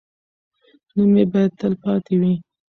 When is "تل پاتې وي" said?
1.59-2.33